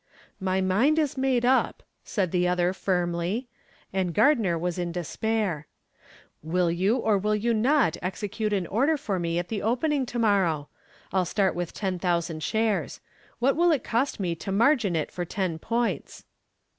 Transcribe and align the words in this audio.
"My 0.39 0.61
mind 0.61 0.97
is 0.97 1.15
made 1.15 1.45
up," 1.45 1.83
said 2.03 2.31
the 2.31 2.47
other 2.47 2.73
firmly, 2.73 3.47
and 3.93 4.15
Gardner 4.15 4.57
was 4.57 4.79
in 4.79 4.91
despair. 4.91 5.67
"Will 6.41 6.71
you 6.71 6.95
or 6.97 7.19
will 7.19 7.35
you 7.35 7.53
not 7.53 7.97
execute 8.01 8.51
an 8.51 8.65
order 8.65 8.97
for 8.97 9.19
me 9.19 9.37
at 9.37 9.49
the 9.49 9.61
opening 9.61 10.07
to 10.07 10.17
morrow? 10.17 10.69
I'll 11.13 11.25
start 11.25 11.53
with 11.53 11.71
ten 11.71 11.99
thousand 11.99 12.41
shares. 12.41 12.99
What 13.37 13.55
will 13.55 13.71
it 13.71 13.83
cost 13.83 14.19
me 14.19 14.33
to 14.37 14.51
margin 14.51 14.95
it 14.95 15.11
for 15.11 15.23
ten 15.23 15.59
points?" 15.59 16.25